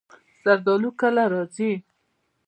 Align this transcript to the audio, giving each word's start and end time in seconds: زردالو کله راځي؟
زردالو 0.43 0.89
کله 1.01 1.23
راځي؟ 1.31 1.71